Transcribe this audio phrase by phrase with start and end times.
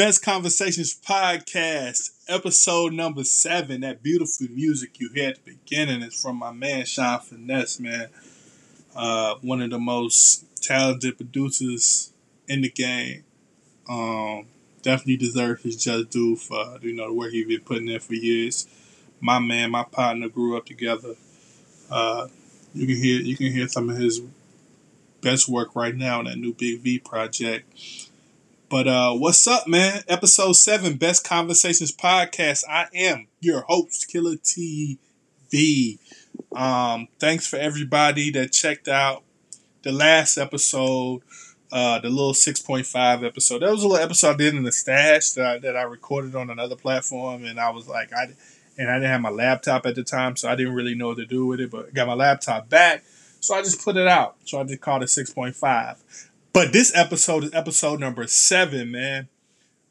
[0.00, 3.82] Best Conversations Podcast, episode number seven.
[3.82, 8.08] That beautiful music you hear at the beginning is from my man Sean Finesse, man.
[8.96, 12.14] Uh, one of the most talented producers
[12.48, 13.24] in the game.
[13.90, 14.46] Um,
[14.80, 18.14] definitely deserves his just due for you know the work he's been putting in for
[18.14, 18.66] years.
[19.20, 21.14] My man, my partner grew up together.
[21.90, 22.28] Uh,
[22.72, 24.22] you can hear you can hear some of his
[25.20, 27.70] best work right now in that new Big V project.
[28.70, 30.04] But uh, what's up, man?
[30.06, 32.62] Episode seven, Best Conversations Podcast.
[32.70, 35.98] I am your host, Killer TV.
[36.54, 39.24] Um, thanks for everybody that checked out
[39.82, 41.22] the last episode,
[41.72, 43.62] uh, the little six point five episode.
[43.62, 46.36] That was a little episode I did in the stash that I, that I recorded
[46.36, 48.28] on another platform, and I was like, I
[48.78, 51.16] and I didn't have my laptop at the time, so I didn't really know what
[51.16, 51.72] to do with it.
[51.72, 53.02] But got my laptop back,
[53.40, 54.36] so I just put it out.
[54.44, 55.96] So I just called it six point five.
[56.52, 59.28] But this episode is episode number seven, man.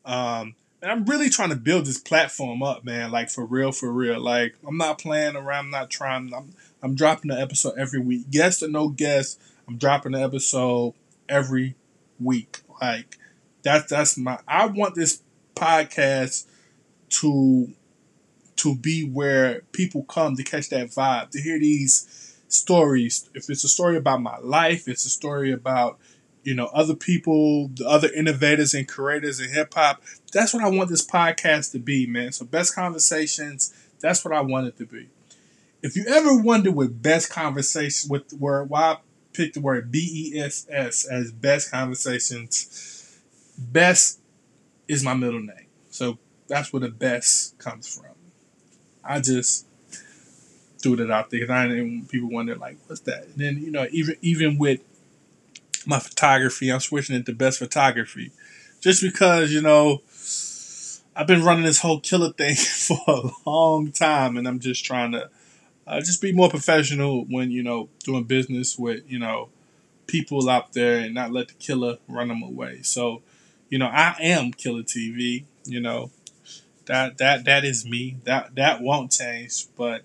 [0.05, 3.11] Um, and I'm really trying to build this platform up, man.
[3.11, 4.19] Like for real, for real.
[4.19, 5.65] Like I'm not playing around.
[5.65, 6.33] I'm not trying.
[6.33, 8.29] I'm I'm dropping an episode every week.
[8.29, 10.93] Guest or no guest, I'm dropping an episode
[11.27, 11.75] every
[12.19, 12.59] week.
[12.81, 13.17] Like
[13.63, 14.39] that's that's my.
[14.47, 15.21] I want this
[15.55, 16.45] podcast
[17.09, 17.73] to
[18.57, 23.29] to be where people come to catch that vibe, to hear these stories.
[23.33, 25.97] If it's a story about my life, it's a story about
[26.43, 30.01] you know, other people, the other innovators and creators in hip hop.
[30.31, 32.31] That's what I want this podcast to be, man.
[32.31, 35.09] So best conversations, that's what I want it to be.
[35.81, 38.97] If you ever wonder what best conversation with word why I
[39.33, 43.19] picked the word B E S S as best conversations,
[43.57, 44.19] best
[44.87, 45.67] is my middle name.
[45.89, 46.17] So
[46.47, 48.15] that's where the best comes from.
[49.03, 49.65] I just
[50.81, 53.25] threw it out there because I didn't people wonder like, what's that?
[53.25, 54.81] And then you know, even even with
[55.87, 56.69] my photography.
[56.69, 58.31] I'm switching it to best photography,
[58.81, 60.01] just because you know
[61.15, 65.11] I've been running this whole killer thing for a long time, and I'm just trying
[65.13, 65.29] to
[65.87, 69.49] uh, just be more professional when you know doing business with you know
[70.07, 72.81] people out there and not let the killer run them away.
[72.81, 73.21] So,
[73.69, 75.45] you know, I am Killer TV.
[75.65, 76.11] You know,
[76.85, 78.17] that that that is me.
[78.25, 79.67] That that won't change.
[79.77, 80.01] But,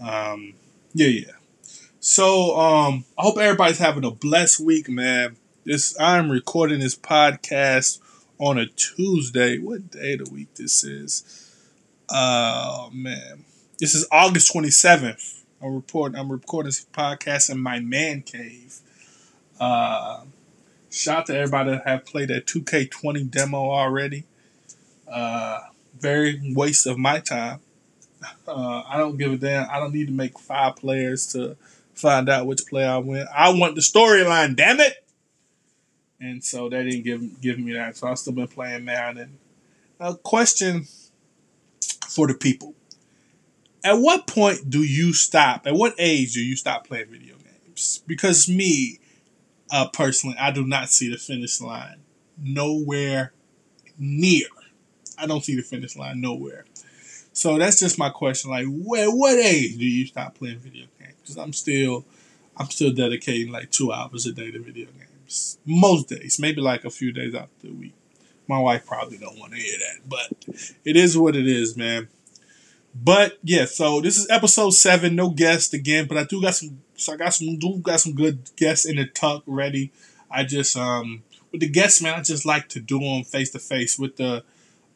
[0.00, 0.54] um,
[0.92, 1.32] yeah, yeah.
[2.06, 5.38] So um I hope everybody's having a blessed week, man.
[5.64, 7.98] This I'm recording this podcast
[8.38, 9.56] on a Tuesday.
[9.56, 11.50] What day of the week this is?
[12.10, 13.46] Oh man.
[13.78, 15.44] This is August 27th.
[15.62, 18.80] I'm reporting I'm recording this podcast in my man cave.
[19.58, 20.24] Uh
[20.90, 24.24] shout out to everybody that have played that 2K20 demo already.
[25.10, 25.60] Uh
[25.98, 27.60] very waste of my time.
[28.46, 29.70] Uh, I don't give a damn.
[29.70, 31.56] I don't need to make five players to
[31.94, 33.26] find out which player I win.
[33.34, 35.04] I want the storyline, damn it!
[36.20, 37.96] And so they didn't give give me that.
[37.96, 39.38] So I've still been playing Madden.
[40.00, 40.86] A question
[42.08, 42.74] for the people.
[43.84, 45.66] At what point do you stop?
[45.66, 48.02] At what age do you stop playing video games?
[48.06, 48.98] Because me,
[49.70, 52.00] uh, personally, I do not see the finish line
[52.42, 53.32] nowhere
[53.98, 54.46] near.
[55.18, 56.64] I don't see the finish line nowhere.
[57.32, 58.50] So that's just my question.
[58.50, 61.03] Like, where, what age do you stop playing video games?
[61.24, 62.04] Because I'm still,
[62.56, 65.58] I'm still dedicating like two hours a day to video games.
[65.64, 67.94] Most days, maybe like a few days out the week.
[68.46, 72.08] My wife probably don't want to hear that, but it is what it is, man.
[72.94, 75.16] But yeah, so this is episode seven.
[75.16, 76.82] No guest again, but I do got some.
[76.94, 77.58] So I got some.
[77.58, 79.90] Do got some good guests in the tuck ready.
[80.30, 82.14] I just um with the guests, man.
[82.14, 84.44] I just like to do them face to face with the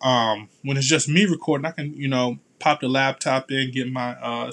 [0.00, 3.90] um, when it's just me recording, I can you know pop the laptop in, get
[3.90, 4.52] my uh,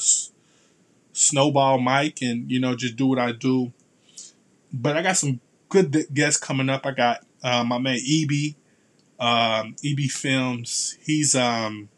[1.15, 3.71] snowball mic, and you know just do what I do.
[4.71, 5.39] But I got some
[5.69, 6.85] good guests coming up.
[6.85, 8.56] I got uh, my man EB,
[9.19, 10.97] um, EB Films.
[11.01, 11.89] He's um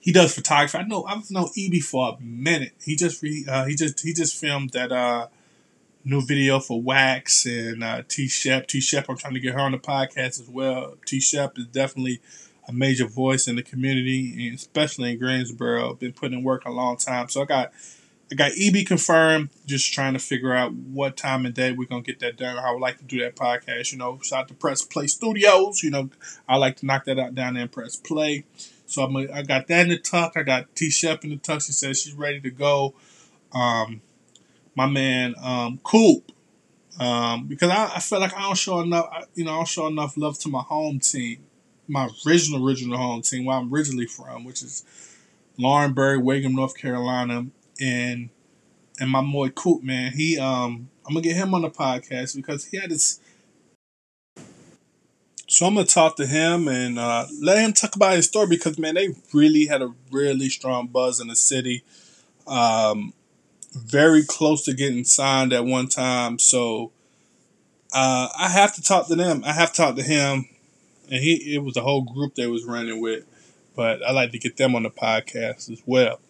[0.00, 0.78] he does photography.
[0.78, 2.72] I know I've known EB for a minute.
[2.82, 5.28] He just uh, he just he just filmed that uh
[6.04, 8.66] new video for Wax and uh, T Shep.
[8.66, 10.96] T Shep, I'm trying to get her on the podcast as well.
[11.06, 12.20] T Shep is definitely
[12.66, 15.94] a major voice in the community, especially in Greensboro.
[15.94, 17.28] Been putting in work a long time.
[17.28, 17.72] So I got
[18.32, 19.50] I got EB confirmed.
[19.66, 22.58] Just trying to figure out what time and day we're gonna get that done.
[22.58, 23.92] I would like to do that podcast.
[23.92, 25.82] You know, shout out to Press Play Studios.
[25.82, 26.10] You know,
[26.48, 28.44] I like to knock that out down there and press play.
[28.86, 30.32] So I'm a, I got that in the tuck.
[30.36, 31.62] I got T Shep in the tuck.
[31.62, 32.94] She says she's ready to go.
[33.52, 34.00] Um,
[34.74, 36.32] my man um, Coop,
[36.98, 39.86] um, because I, I feel like I don't show enough, you know, I don't show
[39.86, 41.44] enough love to my home team,
[41.88, 44.84] my original original home team, where I'm originally from, which is
[45.58, 47.46] Laurinburg, Wagram, North Carolina,
[47.80, 48.30] and
[49.00, 52.66] and my boy Coop, man, he um, I'm gonna get him on the podcast because
[52.66, 53.20] he had this.
[55.48, 58.78] So I'm gonna talk to him and uh, let him talk about his story because
[58.78, 61.84] man, they really had a really strong buzz in the city.
[62.46, 63.12] Um,
[63.74, 66.92] very close to getting signed at one time, so
[67.92, 69.42] uh, I have to talk to them.
[69.44, 70.46] I have to talk to him,
[71.10, 73.24] and he it was a whole group they was running with,
[73.74, 76.20] but I like to get them on the podcast as well.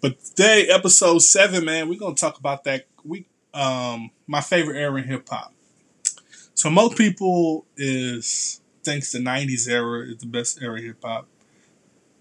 [0.00, 2.86] But today, episode seven, man, we're gonna talk about that.
[3.04, 5.52] We um, my favorite era in hip hop.
[6.54, 11.26] So most people is thinks the '90s era is the best era of hip hop.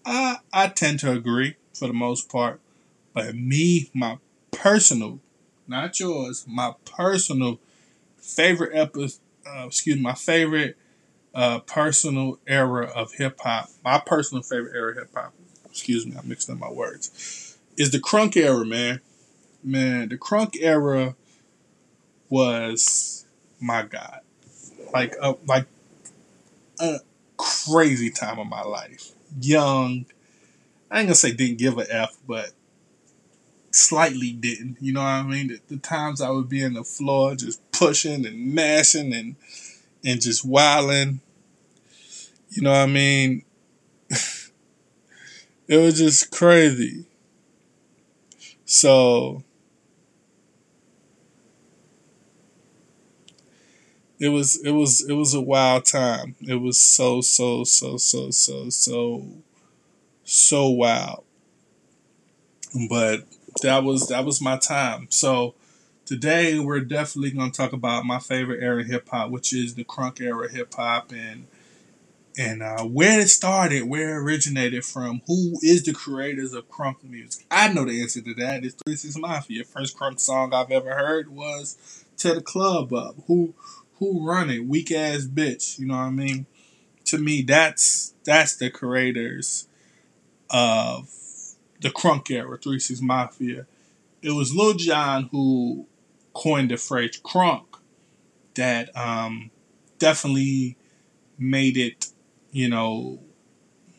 [0.06, 2.60] I I tend to agree for the most part,
[3.14, 4.18] but me, my
[4.52, 5.20] personal,
[5.68, 7.60] not yours, my personal
[8.18, 9.20] favorite episode.
[9.46, 10.78] Uh, excuse me, my favorite
[11.38, 13.70] uh, personal era of hip hop.
[13.86, 15.34] My personal favorite era of hip hop.
[15.70, 17.56] Excuse me, I mixed up my words.
[17.78, 19.00] Is the crunk era, man.
[19.64, 21.16] Man, the crunk era
[22.30, 23.26] was
[23.62, 24.20] my god
[24.94, 25.66] like a like
[26.80, 27.00] a
[27.38, 29.12] crazy time of my life.
[29.42, 30.06] Young,
[30.90, 32.52] I ain't gonna say didn't give a f, but
[33.72, 34.78] slightly didn't.
[34.80, 35.48] You know what I mean?
[35.48, 39.36] The, the times I would be in the floor just pushing and mashing and
[40.04, 41.22] and just wilding.
[42.58, 43.44] You know what I mean?
[44.10, 47.06] it was just crazy.
[48.66, 49.44] So
[54.18, 56.36] it was it was it was a wild time.
[56.42, 59.24] It was so so so so so so
[60.24, 61.26] so wild.
[62.90, 63.26] But
[63.62, 65.06] that was that was my time.
[65.12, 65.54] So
[66.08, 69.84] today we're definitely to talk about my favorite era of hip hop, which is the
[69.84, 71.46] crunk era hip hop, and
[72.38, 77.04] and uh, where it started, where it originated from, who is the creators of crunk
[77.04, 77.46] music.
[77.50, 78.64] I know the answer to that.
[78.64, 79.64] It's Three Six Mafia.
[79.64, 83.54] First crunk song I've ever heard was "Tear the Club Up." Who
[84.00, 84.66] who run it?
[84.66, 85.80] Weak ass bitch.
[85.80, 86.46] You know what I mean?
[87.06, 89.68] To me, that's that's the creators
[90.50, 91.10] of
[91.82, 93.66] the crunk era, Three Six Mafia.
[94.22, 95.88] It was Lil Jon who
[96.34, 97.66] coined the phrase crunk
[98.56, 99.52] that um,
[100.00, 100.76] definitely
[101.38, 102.08] made it,
[102.58, 103.20] you know,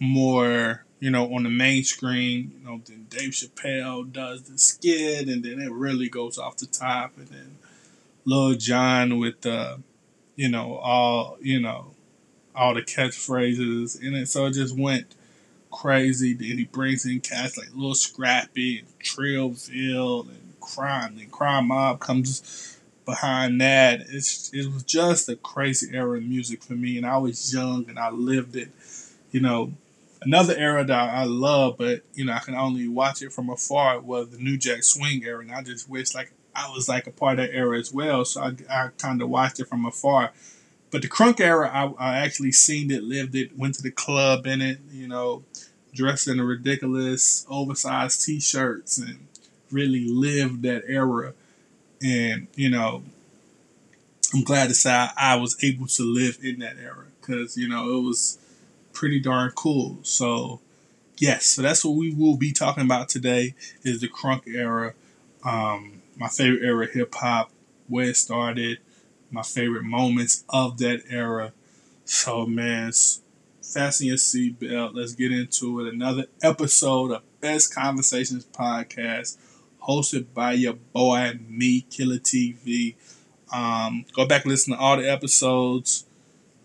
[0.00, 2.50] more, you know, on the main screen.
[2.58, 6.66] You know, then Dave Chappelle does the skit, and then it really goes off the
[6.66, 7.58] top, and then
[8.24, 9.80] Lil Jon with the
[10.34, 11.92] you know, all you know,
[12.52, 14.26] all the catchphrases in it.
[14.26, 15.14] So it just went
[15.70, 16.32] crazy.
[16.32, 21.16] Then he brings in cats like Lil Scrappy and Trillville and Crime.
[21.16, 22.77] And Crime Mob comes
[23.08, 24.02] behind that.
[24.10, 27.88] It's it was just a crazy era in music for me, and I was young
[27.88, 28.68] and I lived it.
[29.32, 29.72] You know,
[30.20, 33.98] another era that I love, but you know I can only watch it from afar
[33.98, 37.10] was the New Jack Swing era, and I just wish like I was like a
[37.10, 38.26] part of that era as well.
[38.26, 40.32] So I, I kind of watched it from afar.
[40.90, 44.46] But the crunk era, I, I actually seen it, lived it, went to the club
[44.46, 45.44] in it, you know,
[45.94, 49.26] dressed in ridiculous oversized t-shirts and
[49.70, 51.34] really lived that era.
[52.02, 53.02] And, you know,
[54.34, 57.98] I'm glad to say I, was able to live in that era because, you know,
[57.98, 58.38] it was
[58.92, 59.98] pretty darn cool.
[60.02, 60.60] So,
[61.16, 64.94] yes, so that's what we will be talking about today is the crunk era.
[65.44, 67.50] Um, my favorite era of hip hop,
[67.88, 68.78] where it started,
[69.30, 71.52] my favorite moments of that era.
[72.04, 72.92] So, man,
[73.62, 74.94] fasten your seatbelt.
[74.94, 75.92] Let's get into it.
[75.92, 79.36] Another episode of Best Conversations Podcast,
[79.88, 82.94] hosted by your boy, me, Killer TV.
[83.52, 86.04] Um, go back and listen to all the episodes.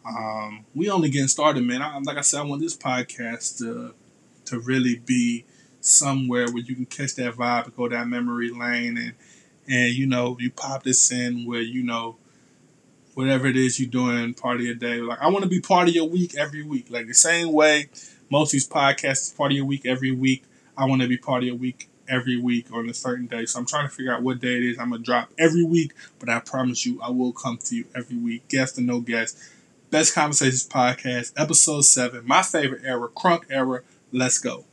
[0.06, 1.82] Um, we only getting started, man.
[1.82, 3.94] I, like I said, I want this podcast to
[4.46, 5.46] to really be
[5.80, 9.14] somewhere where you can catch that vibe and go down memory lane and
[9.68, 12.18] and you know you pop this in where you know
[13.14, 15.88] whatever it is you're doing part of your day like i want to be part
[15.88, 17.90] of your week every week like the same way
[18.30, 20.44] most of these podcasts is part of your week every week
[20.78, 23.46] i want to be part of your week every week on a certain day.
[23.46, 24.80] So i'm trying to figure out what day it is.
[24.80, 28.18] I'm gonna drop every week but i promise you i will come to you every
[28.18, 28.48] week.
[28.48, 29.38] Guest or no guest.
[29.90, 33.82] Best conversations podcast episode 7 my favorite era crunk era.
[34.12, 34.66] Let's go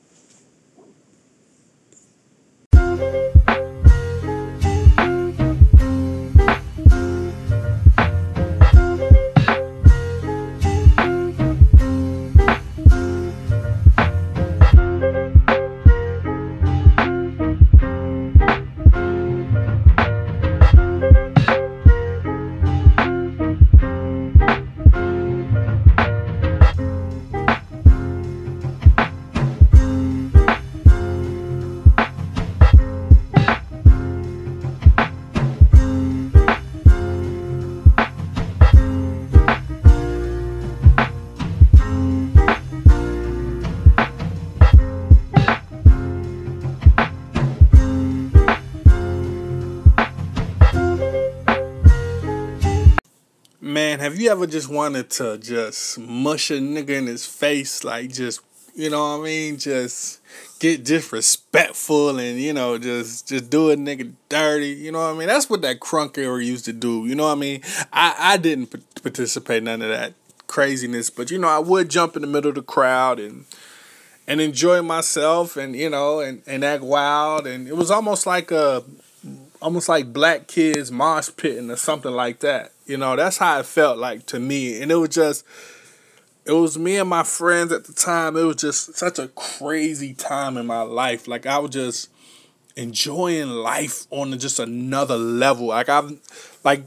[53.80, 58.12] man, have you ever just wanted to just mush a nigga in his face, like
[58.12, 58.40] just
[58.74, 60.20] you know what I mean, just
[60.58, 65.18] get disrespectful and you know just just do a nigga dirty, you know what I
[65.18, 65.28] mean?
[65.28, 67.62] That's what that crunk era used to do, you know what I mean?
[67.90, 68.66] I I didn't
[69.02, 70.12] participate in none of that
[70.46, 73.46] craziness, but you know I would jump in the middle of the crowd and
[74.26, 77.46] and enjoy myself and you know and and act wild.
[77.46, 78.84] And it was almost like a
[79.60, 82.72] almost like black kids mosh pitting or something like that.
[82.86, 84.80] You know, that's how it felt like to me.
[84.80, 85.44] And it was just
[86.44, 88.36] it was me and my friends at the time.
[88.36, 91.28] It was just such a crazy time in my life.
[91.28, 92.10] Like I was just
[92.76, 95.66] enjoying life on just another level.
[95.66, 96.18] Like I've
[96.64, 96.84] like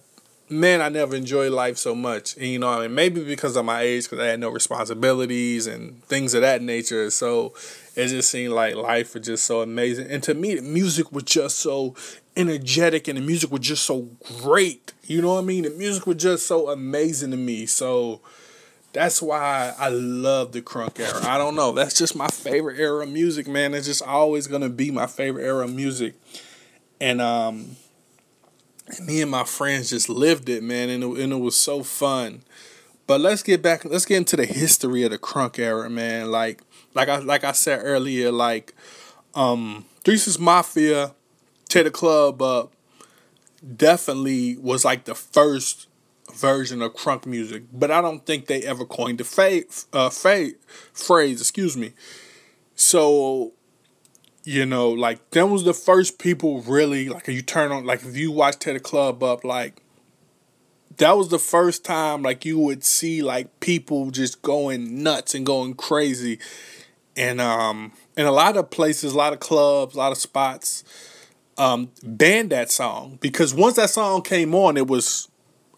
[0.49, 2.35] man, I never enjoyed life so much.
[2.35, 5.67] And you know, I mean, maybe because of my age, because I had no responsibilities
[5.67, 7.09] and things of that nature.
[7.09, 7.53] So
[7.95, 10.09] it just seemed like life was just so amazing.
[10.09, 11.95] And to me, music was just so
[12.35, 14.09] energetic and the music was just so
[14.41, 14.93] great.
[15.03, 15.63] You know what I mean?
[15.63, 17.65] The music was just so amazing to me.
[17.65, 18.21] So
[18.93, 21.21] that's why I love the crunk era.
[21.25, 21.71] I don't know.
[21.71, 23.73] That's just my favorite era of music, man.
[23.73, 26.15] It's just always gonna be my favorite era of music.
[27.01, 27.75] And um
[29.05, 32.43] me and my friends just lived it, man, and it, and it was so fun.
[33.07, 33.85] But let's get back.
[33.85, 36.31] Let's get into the history of the crunk era, man.
[36.31, 36.61] Like,
[36.93, 38.73] like I like I said earlier, like,
[39.35, 41.13] um, Three Six Mafia,
[41.73, 42.71] Tear the Club Up,
[43.75, 45.87] definitely was like the first
[46.31, 47.63] version of crunk music.
[47.73, 50.51] But I don't think they ever coined the fa- uh, fa-
[50.93, 51.41] phrase.
[51.41, 51.93] Excuse me.
[52.75, 53.53] So
[54.43, 58.15] you know, like them was the first people really like you turn on like if
[58.15, 59.81] you watch Tear the Club Up, like
[60.97, 65.43] that was the first time like you would see like people just going nuts and
[65.43, 66.37] going crazy.
[67.17, 70.83] And um in a lot of places, a lot of clubs, a lot of spots,
[71.57, 75.27] um, banned that song because once that song came on, it was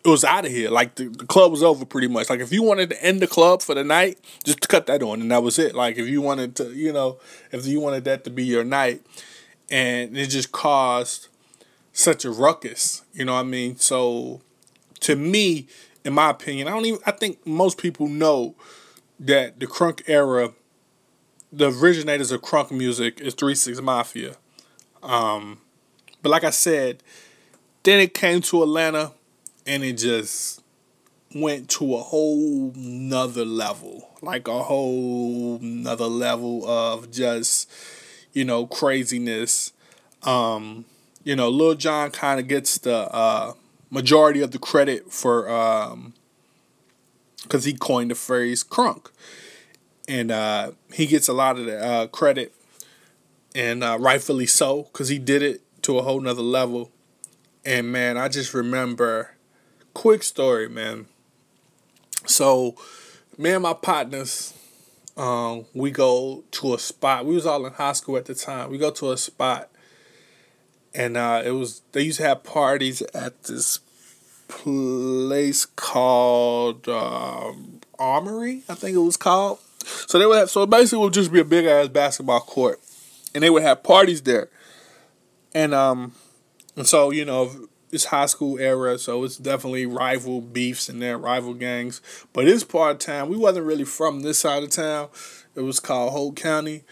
[0.06, 0.70] it was out of here.
[0.70, 2.30] Like the, the club was over pretty much.
[2.30, 5.22] Like if you wanted to end the club for the night, just cut that on
[5.22, 5.74] and that was it.
[5.76, 7.20] Like if you wanted to, you know,
[7.52, 9.02] if you wanted that to be your night,
[9.70, 11.28] and it just caused
[11.92, 13.04] such a ruckus.
[13.14, 13.78] You know what I mean?
[13.78, 14.42] So
[15.02, 15.68] to me,
[16.04, 17.00] in my opinion, I don't even.
[17.06, 18.56] I think most people know
[19.20, 20.52] that the crunk era,
[21.52, 24.36] the originators of crunk music is Three Six Mafia.
[25.02, 25.62] Um,
[26.26, 27.04] but like I said,
[27.84, 29.12] then it came to Atlanta
[29.68, 30.60] and it just
[31.36, 37.72] went to a whole nother level like a whole nother level of just
[38.34, 39.72] you know craziness.
[40.24, 40.86] Um
[41.24, 43.54] you know lil jon kind of gets the uh
[43.92, 46.16] majority of the credit for um
[47.44, 49.12] because he coined the phrase crunk.
[50.08, 52.52] And uh he gets a lot of the uh credit
[53.54, 56.92] and uh rightfully so because he did it to a whole nother level
[57.64, 59.36] and man i just remember
[59.96, 61.08] quick story, man.
[62.28, 62.76] So,
[63.40, 64.54] me and my partners,
[65.18, 67.26] um, we go to a spot.
[67.26, 68.70] We was all in high school at the time.
[68.70, 69.72] We go to a spot,
[70.94, 73.80] and uh, it was they used to have parties at this
[74.48, 79.58] place called um, Armory, I think it was called.
[80.08, 82.80] So they would have so basically it would just be a big ass basketball court,
[83.34, 84.50] and they would have parties there,
[85.56, 86.12] and um,
[86.76, 91.18] and so you know it's high school era, so it's definitely rival beefs and there,
[91.18, 92.02] rival gangs.
[92.34, 95.08] But this part of town, we wasn't really from this side of town.
[95.56, 96.84] It was called Holt County,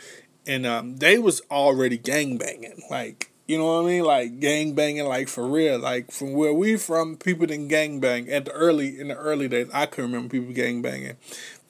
[0.47, 4.73] and um, they was already gang banging, like you know what I mean, like gang
[4.73, 8.51] banging, like for real, like from where we from, people didn't gang bang at the
[8.51, 9.67] early in the early days.
[9.73, 11.17] I can remember people gang banging.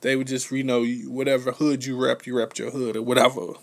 [0.02, 3.54] They would just you know whatever hood you rep, you rep your hood or whatever.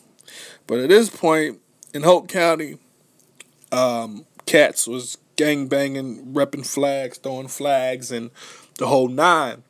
[0.66, 1.60] But at this point
[1.94, 2.78] in Holt County,
[3.72, 8.30] um, cats was gang banging, repping flags, throwing flags, and
[8.78, 9.62] the whole nine.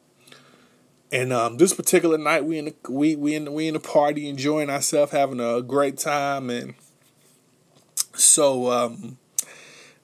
[1.12, 3.80] And um, this particular night, we in the we we in the, we in the
[3.80, 6.74] party, enjoying ourselves, having a great time, and
[8.14, 9.18] so um,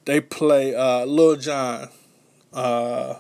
[0.05, 1.89] they play uh, Lil Jon.
[2.53, 3.17] Uh,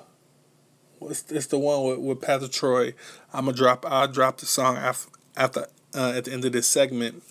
[0.98, 2.94] what's it's the one with, with Pastor Troy?
[3.32, 3.84] I'm gonna drop.
[3.88, 7.22] I'll drop the song after after uh, at the end of this segment.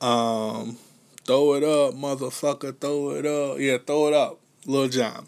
[0.00, 0.78] Um,
[1.24, 3.58] throw it up, motherfucker, throw it up.
[3.58, 4.38] Yeah, throw it up.
[4.66, 5.26] Lil Jon.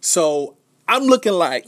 [0.00, 0.56] So
[0.88, 1.66] I'm looking like,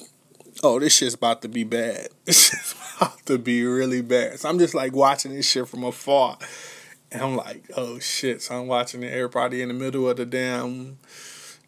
[0.62, 2.08] oh, this shit's about to be bad.
[2.24, 4.38] This shit's about to be really bad.
[4.40, 6.38] So I'm just like watching this shit from afar.
[7.10, 8.42] And I'm like, oh shit.
[8.42, 10.98] So I'm watching everybody in the middle of the damn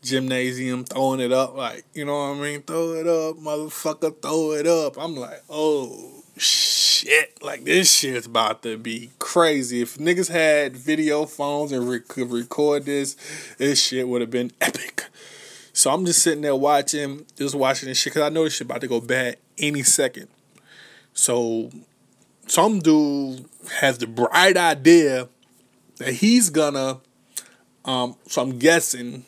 [0.03, 2.63] gymnasium throwing it up, like, you know what I mean?
[2.63, 4.97] Throw it up, motherfucker, throw it up.
[4.99, 6.84] I'm like, oh shit.
[7.43, 9.83] Like, this shit's about to be crazy.
[9.83, 13.17] If niggas had video phones and re- could record this,
[13.59, 15.05] this shit would have been epic.
[15.73, 18.67] So I'm just sitting there watching, just watching this shit because I know this shit
[18.67, 20.29] about to go bad any second.
[21.13, 21.71] So
[22.47, 23.45] some dude
[23.81, 25.29] has the bright idea
[25.97, 27.01] that he's gonna.
[27.85, 29.25] Um, so I'm guessing,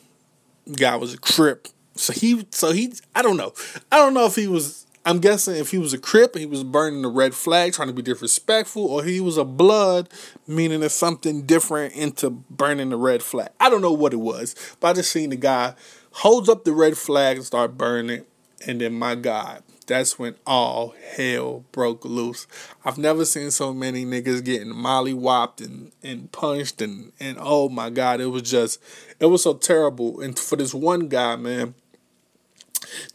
[0.77, 1.69] guy was a crip.
[1.97, 3.53] So he, so he, I don't know,
[3.91, 4.86] I don't know if he was.
[5.07, 7.95] I'm guessing if he was a crip he was burning the red flag, trying to
[7.95, 10.09] be disrespectful, or he was a blood,
[10.49, 13.51] meaning it's something different into burning the red flag.
[13.61, 15.75] I don't know what it was, but I just seen the guy
[16.11, 18.25] holds up the red flag and start burning
[18.67, 22.47] and then my God, that's when all hell broke loose.
[22.85, 27.69] I've never seen so many niggas getting molly whopped and, and punched and, and oh
[27.69, 28.81] my god, it was just
[29.21, 30.21] it was so terrible.
[30.21, 31.75] And for this one guy, man,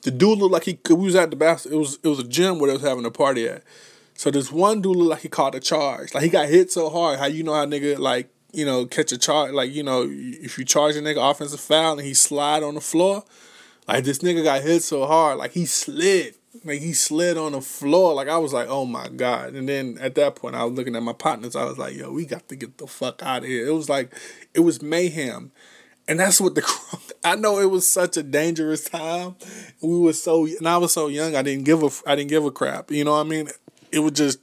[0.04, 1.80] the dude looked like he we was at the basketball.
[1.80, 3.64] It was it was a gym where they was having a party at.
[4.16, 6.14] So this one dude looked like he caught a charge.
[6.14, 7.20] Like he got hit so hard.
[7.20, 9.52] How you know how nigga like you know catch a charge?
[9.52, 12.82] Like you know if you charge a nigga offensive foul and he slide on the
[12.82, 13.24] floor,
[13.88, 17.62] like this nigga got hit so hard, like he slid like he slid on the
[17.62, 18.14] floor.
[18.14, 19.54] Like I was like, oh my god.
[19.54, 21.56] And then at that point, I was looking at my partners.
[21.56, 23.68] I was like, yo, we got to get the fuck out of here.
[23.68, 24.14] It was like,
[24.54, 25.52] it was mayhem.
[26.12, 29.36] And that's what the crunk I know it was such a dangerous time.
[29.82, 31.38] We were so and I was so young.
[31.38, 32.92] I didn't give a I didn't give a crap.
[32.92, 33.48] You know what I mean?
[33.94, 34.40] It was just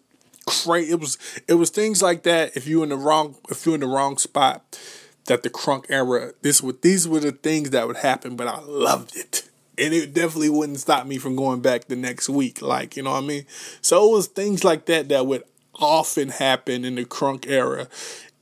[0.46, 0.92] crazy.
[0.92, 2.57] It was it was things like that.
[2.57, 4.81] If you in the wrong if you in the wrong spot,
[5.26, 6.33] that the crunk era.
[6.40, 8.35] This would these were the things that would happen.
[8.35, 12.31] But I loved it and it definitely wouldn't stop me from going back the next
[12.31, 12.62] week.
[12.62, 13.44] Like, you know what I mean?
[13.83, 17.88] So it was things like that that would often happen in the crunk era.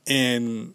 [0.07, 0.75] And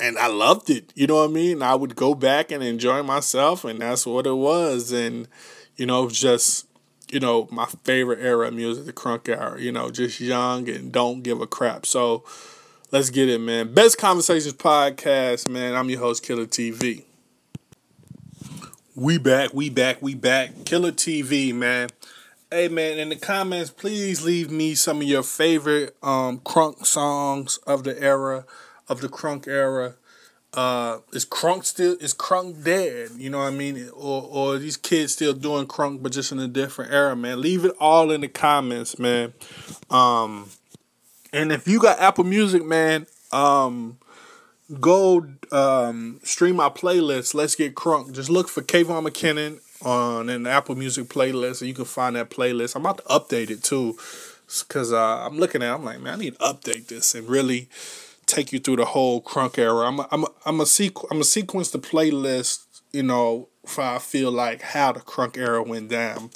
[0.00, 0.92] and I loved it.
[0.94, 1.62] You know what I mean?
[1.62, 4.92] I would go back and enjoy myself and that's what it was.
[4.92, 5.28] And,
[5.76, 6.66] you know, just
[7.10, 10.90] you know, my favorite era of music, the crunk era, you know, just young and
[10.90, 11.86] don't give a crap.
[11.86, 12.24] So
[12.90, 13.72] let's get it, man.
[13.72, 15.74] Best Conversations Podcast, man.
[15.74, 17.04] I'm your host, Killer TV.
[18.96, 20.64] We back, we back, we back.
[20.64, 21.90] Killer TV, man.
[22.50, 27.58] Hey man, in the comments, please leave me some of your favorite um crunk songs
[27.66, 28.44] of the era,
[28.88, 29.94] of the crunk era.
[30.52, 33.10] Uh is crunk still is crunk dead?
[33.16, 33.90] You know what I mean?
[33.92, 37.40] Or or these kids still doing crunk but just in a different era, man.
[37.40, 39.32] Leave it all in the comments, man.
[39.90, 40.50] Um
[41.32, 43.98] and if you got Apple Music, man, um
[44.80, 47.34] go um, stream my playlist.
[47.34, 48.12] Let's get crunk.
[48.12, 52.30] Just look for Kayvon McKinnon on an Apple Music playlist, and you can find that
[52.30, 52.74] playlist.
[52.74, 53.96] I'm about to update it too,
[54.66, 55.70] because uh, I'm looking at.
[55.70, 57.68] It, I'm like, man, I need to update this and really
[58.26, 59.86] take you through the whole crunk era.
[59.86, 62.64] I'm a, I'm a, I'm a sequ- I'm a sequence the playlist.
[62.92, 66.30] You know, if I feel like how the crunk era went down.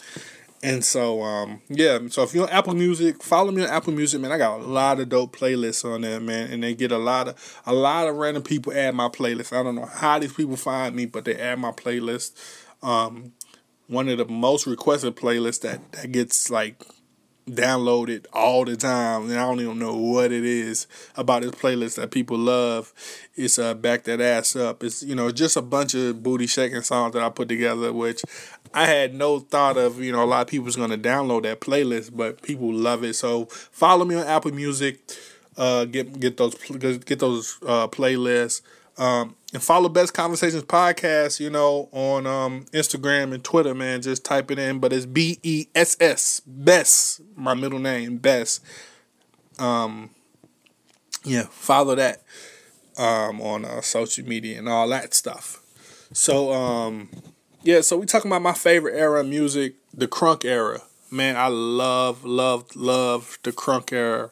[0.60, 1.98] And so, um, yeah.
[2.08, 4.32] So if you're on Apple Music, follow me on Apple Music, man.
[4.32, 6.50] I got a lot of dope playlists on there, man.
[6.50, 9.56] And they get a lot of a lot of random people add my playlist.
[9.56, 12.32] I don't know how these people find me, but they add my playlist.
[12.82, 13.32] Um,
[13.86, 16.82] one of the most requested playlists that that gets like
[17.48, 21.52] download it all the time, and I don't even know what it is about this
[21.52, 22.92] playlist that people love.
[23.36, 24.82] It's uh back that ass up.
[24.84, 28.22] It's you know just a bunch of booty shaking songs that I put together, which
[28.74, 30.00] I had no thought of.
[30.00, 33.14] You know, a lot of people's gonna download that playlist, but people love it.
[33.14, 34.98] So follow me on Apple Music.
[35.56, 36.54] Uh, get get those
[37.04, 38.62] get those uh, playlists.
[38.96, 44.02] Um, and follow Best Conversations podcast, you know, on um, Instagram and Twitter, man.
[44.02, 48.62] Just type it in, but it's B E S S, Best, my middle name, Best.
[49.58, 50.10] Um,
[51.24, 52.22] yeah, follow that
[52.98, 55.60] um, on uh, social media and all that stuff.
[56.12, 57.08] So, um,
[57.62, 60.82] yeah, so we talking about my favorite era of music, the crunk era.
[61.10, 64.30] Man, I love, love, love the crunk era.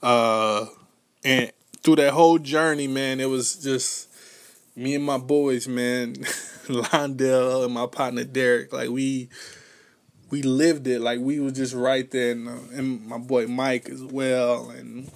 [0.00, 0.66] Uh,
[1.24, 4.08] and through that whole journey, man, it was just
[4.74, 6.14] me and my boys, man,
[6.66, 9.28] Londell and my partner Derek, like we
[10.30, 13.88] we lived it, like we was just right there, and, uh, and my boy Mike
[13.90, 15.10] as well, and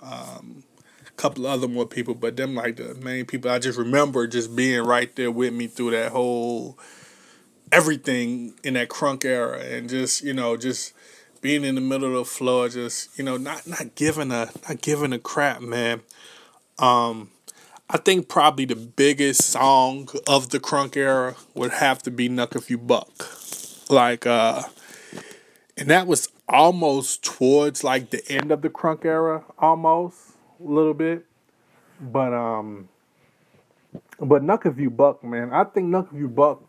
[0.00, 0.62] um,
[1.06, 3.50] a couple other more people, but them like the main people.
[3.50, 6.78] I just remember just being right there with me through that whole
[7.72, 10.92] everything in that crunk era, and just you know just
[11.40, 14.80] being in the middle of the floor, just you know not not giving a not
[14.80, 16.02] giving a crap, man.
[16.78, 17.30] Um,
[17.94, 22.56] I think probably the biggest song of the crunk era would have to be Knuck
[22.56, 23.08] If You Buck.
[23.88, 24.62] Like uh
[25.76, 30.18] and that was almost towards like the end of the crunk era almost
[30.58, 31.24] a little bit.
[32.00, 32.88] But um
[34.18, 36.62] but Knuck If You Buck, man, I think Knuck If You Buck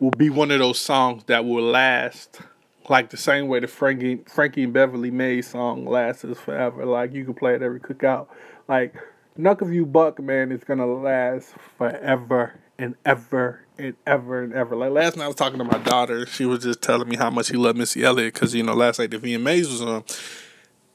[0.00, 2.40] will be one of those songs that will last
[2.88, 6.84] like the same way the Frankie Frankie and Beverly May song lasts forever.
[6.84, 8.26] Like you can play it every cookout.
[8.66, 8.96] Like
[9.38, 14.74] Knuck If You Buck, man, is gonna last forever and ever and ever and ever.
[14.74, 16.26] Like last night, I was talking to my daughter.
[16.26, 18.98] She was just telling me how much she loved Missy Elliott because you know last
[18.98, 20.02] night the VMAs was on,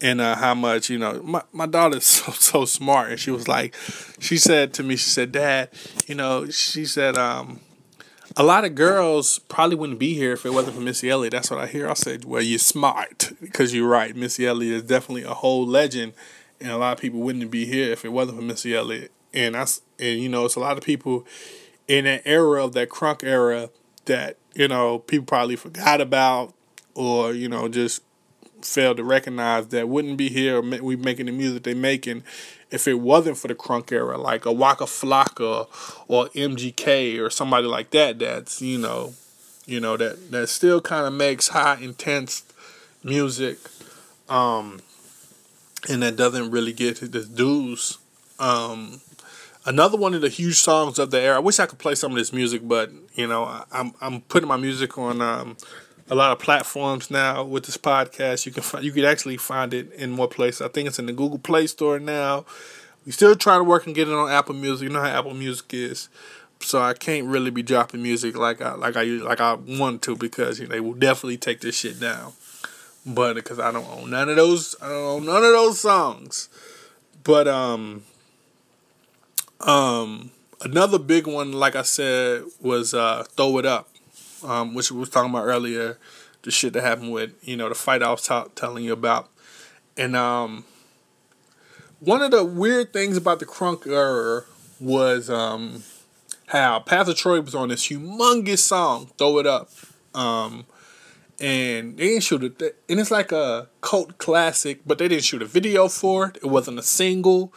[0.01, 3.47] and uh, how much you know my my daughter's so so smart, and she was
[3.47, 3.75] like,
[4.19, 5.69] she said to me, she said, Dad,
[6.07, 7.61] you know, she said, um,
[8.35, 11.31] a lot of girls probably wouldn't be here if it wasn't for Missy Elliott.
[11.31, 11.89] That's what I hear.
[11.89, 14.13] I said, well, you're smart because you're right.
[14.13, 16.11] Missy Elliott is definitely a whole legend
[16.59, 19.11] and a lot of people wouldn't be here if it wasn't for Missy Elliott.
[19.33, 21.25] And that's and you know, it's a lot of people
[21.87, 23.69] in that era of that crunk era
[24.05, 26.53] that you know people probably forgot about
[26.95, 28.01] or you know just
[28.61, 32.23] failed to recognize that wouldn't be here we making the music they making
[32.71, 35.67] if it wasn't for the crunk era like a Waka Flocka
[36.07, 39.13] or MGK or somebody like that that's you know
[39.65, 42.43] you know that that still kind of makes high intense
[43.03, 43.57] music
[44.29, 44.79] um
[45.89, 47.97] and that doesn't really get the dues.
[48.39, 49.01] Um,
[49.65, 51.37] another one of the huge songs of the era.
[51.37, 54.21] I wish I could play some of this music, but you know, I, am I'm
[54.21, 55.57] putting my music on um,
[56.09, 58.45] a lot of platforms now with this podcast.
[58.45, 60.61] You can find, you can actually find it in more places.
[60.61, 62.45] I think it's in the Google Play Store now.
[63.05, 64.87] We still trying to work and get it on Apple Music.
[64.87, 66.09] You know how Apple Music is.
[66.61, 70.15] So I can't really be dropping music like I like I like I want to
[70.15, 72.31] because you know, they will definitely take this shit down
[73.05, 76.49] but because I don't own none of those, I don't own none of those songs.
[77.23, 78.03] But um,
[79.61, 83.89] um, another big one, like I said, was uh, "Throw It Up,"
[84.43, 85.97] um, which we was talking about earlier.
[86.43, 89.29] The shit that happened with you know the fight I was t- telling you about,
[89.97, 90.65] and um,
[91.99, 94.43] one of the weird things about the crunk era
[94.79, 95.83] was um,
[96.47, 99.69] how Pastor Troy was on this humongous song, "Throw It Up."
[100.13, 100.65] Um,
[101.39, 102.77] and they didn't shoot it.
[102.89, 106.37] And it's like a cult classic, but they didn't shoot a video for it.
[106.37, 107.53] It wasn't a single,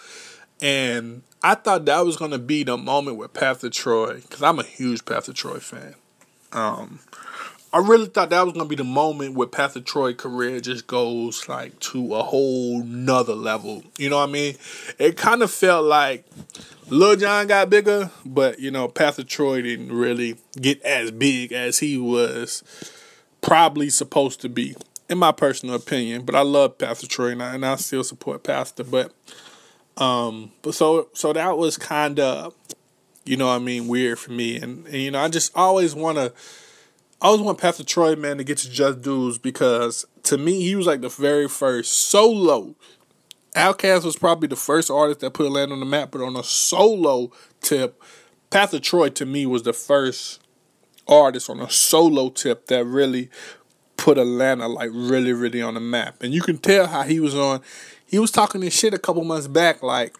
[0.60, 4.64] and I thought that was gonna be the moment with Pastor Troy, because I'm a
[4.64, 5.94] huge Pastor Troy fan.
[6.52, 7.00] Um,
[7.72, 11.48] I really thought that was gonna be the moment where Pastor Troy career just goes
[11.48, 13.82] like to a whole nother level.
[13.98, 14.56] You know what I mean?
[14.98, 16.24] It kind of felt like
[16.88, 21.80] Lil Jon got bigger, but you know Pastor Troy didn't really get as big as
[21.80, 22.62] he was
[23.40, 24.75] probably supposed to be,
[25.09, 26.25] in my personal opinion.
[26.25, 28.85] But I love Pastor Troy and I, and I still support Pastor.
[28.85, 29.12] But
[29.96, 32.55] um, but so so that was kind of,
[33.25, 34.57] you know, I mean, weird for me.
[34.57, 36.33] And, and you know, I just always want to.
[37.20, 40.77] I always want Pastor Troy, man, to get to just dues because to me, he
[40.77, 42.75] was like the very first solo.
[43.55, 46.44] Outkast was probably the first artist that put Atlanta on the map, but on a
[46.44, 48.03] solo tip,
[48.51, 50.45] Pastor Troy to me was the first
[51.09, 53.31] artist on a solo tip that really
[53.97, 56.23] put Atlanta like really, really on the map.
[56.23, 57.61] And you can tell how he was on.
[58.07, 60.16] He was talking this shit a couple months back, like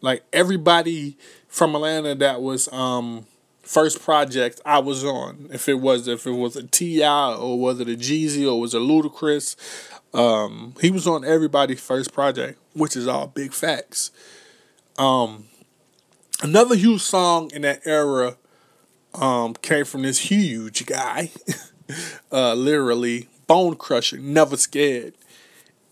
[0.00, 1.16] like everybody
[1.48, 3.26] from Atlanta that was um
[3.62, 5.48] first project I was on.
[5.52, 7.34] If it was if it was a T.I.
[7.34, 9.56] or was it a Jeezy or was it Ludacris,
[10.12, 14.10] um, he was on everybody's first project, which is all big facts.
[14.98, 15.46] Um,
[16.42, 18.36] another huge song in that era
[19.14, 21.30] um, came from this huge guy,
[22.32, 25.14] uh, literally bone crusher, never scared,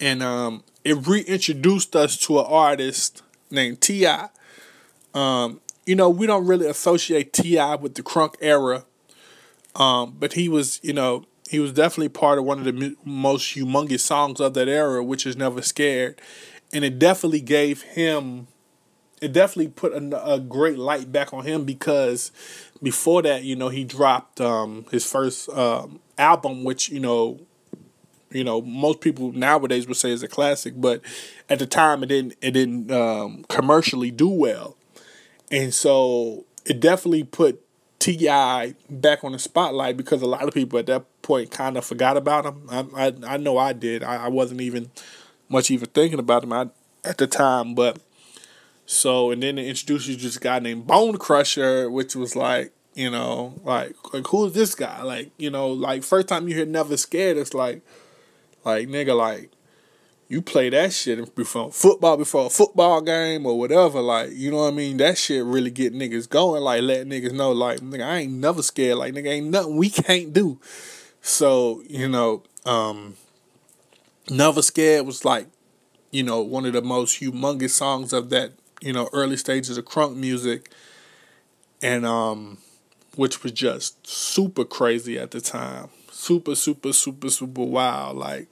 [0.01, 4.29] and um, it reintroduced us to an artist named T.I.
[5.15, 7.77] Um, you know, we don't really associate T.I.
[7.77, 8.85] with the crunk era,
[9.75, 13.57] um, but he was, you know, he was definitely part of one of the most
[13.57, 16.21] humongous songs of that era, which is Never Scared,
[16.73, 18.49] and it definitely gave him
[19.21, 22.31] it definitely put a, a, great light back on him because
[22.83, 27.41] before that, you know, he dropped um, his first um, album, which you know,
[28.31, 31.01] you know, most people nowadays would say is a classic, but
[31.49, 34.77] at the time it didn't it didn't um, commercially do well,
[35.51, 37.61] and so it definitely put
[37.99, 38.75] T.I.
[38.89, 42.17] back on the spotlight because a lot of people at that point kind of forgot
[42.17, 42.63] about him.
[42.71, 44.03] I I, I know I did.
[44.03, 44.91] I, I wasn't even
[45.49, 47.99] much even thinking about him at the time, but
[48.91, 52.73] so and then they introduced you to this guy named Bone Crusher, which was like,
[52.95, 55.03] you know, like like who's this guy?
[55.03, 57.83] Like, you know, like first time you hear Never Scared, it's like
[58.65, 59.51] like nigga, like
[60.27, 64.57] you play that shit before football before a football game or whatever, like, you know
[64.63, 64.97] what I mean?
[64.97, 68.63] That shit really get niggas going, like let niggas know, like, nigga, I ain't never
[68.63, 70.59] scared, like nigga ain't nothing we can't do.
[71.21, 73.17] So, you know, um
[74.31, 75.47] Never Scared was like,
[76.11, 79.85] you know, one of the most humongous songs of that you know, early stages of
[79.85, 80.71] crunk music,
[81.83, 82.59] and um,
[83.17, 88.17] which was just super crazy at the time, super, super, super, super wild.
[88.17, 88.49] Like,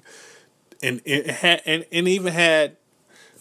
[0.82, 2.76] and it had, and, and even had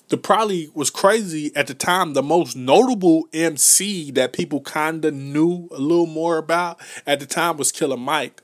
[0.09, 2.13] the probably was crazy at the time.
[2.13, 7.25] The most notable MC that people kind of knew a little more about at the
[7.25, 8.41] time was Killer Mike,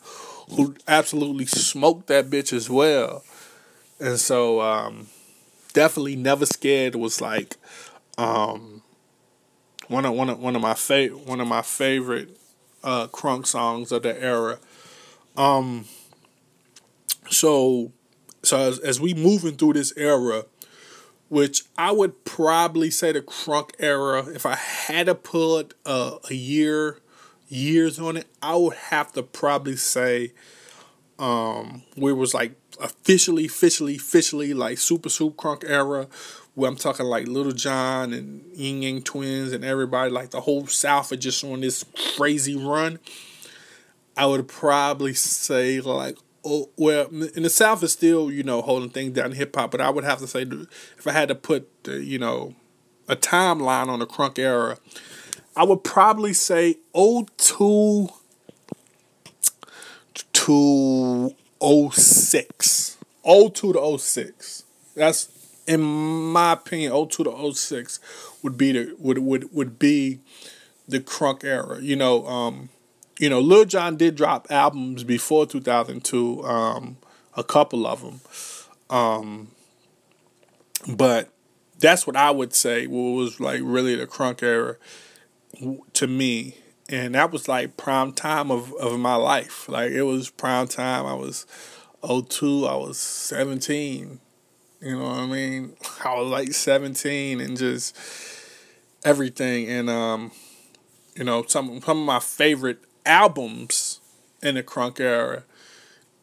[0.51, 3.23] who absolutely smoked that bitch as well.
[3.99, 5.08] And so, um,
[5.73, 7.58] definitely never scared was like
[8.21, 8.84] um,
[9.88, 12.38] one of one of one of my favorite one of my favorite
[12.84, 14.60] uh, crunk songs of the era.
[15.36, 15.86] Um,
[17.29, 17.91] so
[18.43, 20.45] so as, as we moving through this era,
[21.29, 26.34] which I would probably say the crunk era, if I had to put a, a
[26.34, 26.99] year
[27.47, 30.34] years on it, I would have to probably say
[31.17, 36.07] um, where it was like officially, officially, officially like super soup crunk era,
[36.56, 40.68] where I'm talking like Lil Jon and Ying Yang Twins and everybody, like the whole
[40.68, 41.86] South are just on this
[42.16, 43.00] crazy run.
[44.18, 48.90] I would probably say like oh well in the South is still you know holding
[48.90, 50.42] things down in hip hop, but I would have to say
[50.98, 52.56] if I had to put you know
[53.08, 54.78] a timeline on the crunk era,
[55.56, 58.10] I would probably say 02
[60.34, 61.36] to
[61.92, 62.98] 06.
[63.24, 64.64] 02 to 06.
[64.96, 65.40] That's
[65.71, 67.99] in my opinion, 02 to 06
[68.43, 70.19] would be the would would would be
[70.88, 71.79] the crunk era.
[71.81, 72.69] You know, um,
[73.19, 76.97] you know, Lil Jon did drop albums before 2002, um,
[77.38, 78.19] a couple of them.
[78.89, 79.47] Um,
[80.88, 81.29] but
[81.79, 84.75] that's what I would say was like really the crunk era
[85.93, 86.57] to me
[86.89, 89.69] and that was like prime time of, of my life.
[89.69, 91.05] Like it was prime time.
[91.05, 91.45] I was
[92.03, 94.19] 02, I was 17.
[94.82, 95.74] You know what I mean?
[96.04, 97.96] I was like 17 and just
[99.04, 99.70] everything.
[99.70, 100.32] And um,
[101.15, 104.00] you know, some some of my favorite albums
[104.41, 105.44] in the crunk era,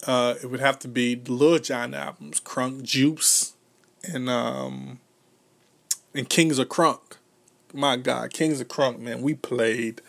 [0.06, 3.54] uh, it would have to be Lil Jon albums, Crunk Juice
[4.02, 4.98] and um
[6.14, 7.16] and Kings of Crunk.
[7.72, 10.00] My God, Kings of Crunk, man, we played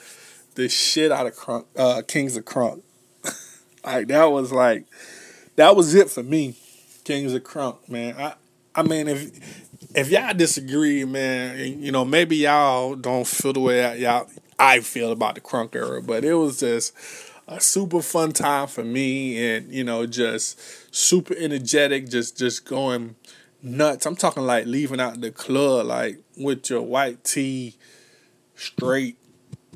[0.56, 2.82] the shit out of Crunk, uh, Kings of Crunk.
[3.86, 4.86] like that was like
[5.56, 6.56] that was it for me.
[7.10, 8.14] Kings of Crunk, man.
[8.20, 8.36] I
[8.76, 9.32] I mean if
[9.96, 14.28] if y'all disagree, man, you know, maybe y'all don't feel the way I, y'all
[14.60, 16.94] I feel about the crunk era, but it was just
[17.48, 20.62] a super fun time for me and you know just
[20.96, 23.16] super energetic just just going
[23.64, 27.76] nuts i'm talking like leaving out the club like with your white tee
[28.56, 29.18] straight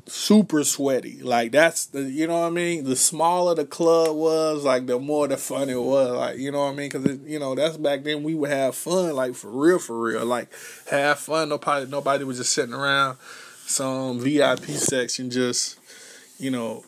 [0.06, 1.20] super sweaty.
[1.22, 2.84] Like that's the you know what I mean.
[2.84, 6.10] The smaller the club was, like the more the fun it was.
[6.10, 8.74] Like you know what I mean, because you know that's back then we would have
[8.74, 10.48] fun, like for real, for real, like
[10.90, 11.48] have fun.
[11.48, 13.18] Nobody nobody was just sitting around
[13.66, 15.78] some VIP section, just
[16.38, 16.84] you know.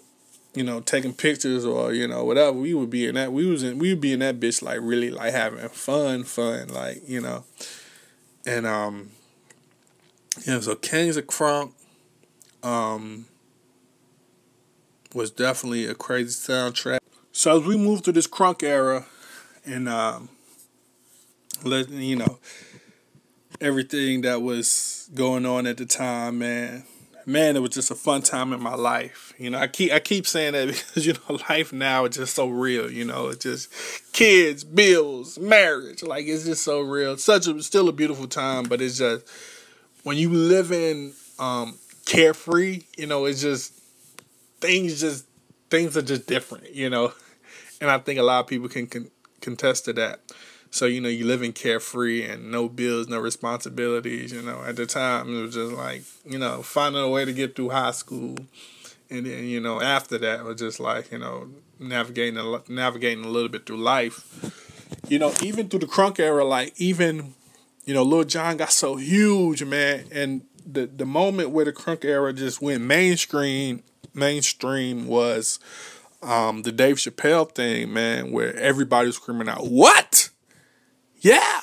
[0.54, 2.52] You know, taking pictures or you know whatever.
[2.52, 3.30] We would be in that.
[3.30, 3.78] We was in.
[3.78, 6.68] We would be in that bitch like really like having fun, fun.
[6.68, 7.44] Like you know,
[8.46, 9.10] and um,
[10.46, 10.60] yeah.
[10.60, 11.72] So Kings of Crunk,
[12.62, 13.26] um,
[15.14, 16.98] was definitely a crazy soundtrack.
[17.32, 19.06] So as we move through this crunk era,
[19.66, 20.28] and um,
[21.64, 22.38] let you know
[23.60, 26.84] everything that was going on at the time, man.
[27.28, 29.34] Man, it was just a fun time in my life.
[29.36, 32.36] You know, I keep I keep saying that because you know life now is just
[32.36, 32.88] so real.
[32.90, 36.04] You know, it's just kids, bills, marriage.
[36.04, 37.16] Like it's just so real.
[37.16, 39.26] such a still a beautiful time, but it's just
[40.04, 42.84] when you live in um, carefree.
[42.96, 43.74] You know, it's just
[44.60, 45.26] things just
[45.68, 46.74] things are just different.
[46.74, 47.12] You know,
[47.80, 50.20] and I think a lot of people can, can contest to that.
[50.70, 54.32] So you know, you live in carefree and no bills, no responsibilities.
[54.32, 57.32] You know, at the time it was just like you know finding a way to
[57.32, 58.36] get through high school,
[59.10, 63.28] and then you know after that was just like you know navigating a, navigating a
[63.28, 64.52] little bit through life.
[65.08, 67.34] You know, even through the crunk era, like even
[67.86, 72.04] you know, Lil Jon got so huge, man, and the the moment where the crunk
[72.04, 73.82] era just went mainstream
[74.14, 75.58] mainstream was
[76.22, 80.30] um, the Dave Chappelle thing, man, where everybody was screaming out, "What?
[81.20, 81.60] Yeah,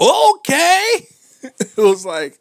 [0.00, 1.06] okay."
[1.42, 2.38] it was like,